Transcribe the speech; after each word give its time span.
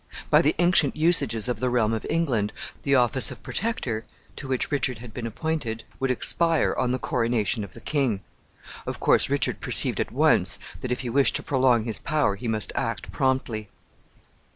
By 0.31 0.41
the 0.41 0.55
ancient 0.57 0.95
usages 0.95 1.47
of 1.47 1.59
the 1.59 1.69
realm 1.69 1.93
of 1.93 2.07
England, 2.09 2.53
the 2.81 2.95
office 2.95 3.29
of 3.29 3.43
Protector, 3.43 4.03
to 4.35 4.47
which 4.47 4.71
Richard 4.71 4.97
had 4.97 5.13
been 5.13 5.27
appointed, 5.27 5.83
would 5.99 6.09
expire 6.09 6.73
on 6.75 6.89
the 6.89 6.97
coronation 6.97 7.63
of 7.63 7.73
the 7.73 7.81
king. 7.81 8.21
Of 8.87 8.99
course, 8.99 9.29
Richard 9.29 9.59
perceived 9.59 9.99
at 9.99 10.11
once 10.11 10.57
that 10.79 10.91
if 10.91 11.01
he 11.01 11.11
wished 11.11 11.35
to 11.35 11.43
prolong 11.43 11.83
his 11.83 11.99
power 11.99 12.35
he 12.35 12.47
must 12.47 12.73
act 12.73 13.11
promptly. 13.11 13.69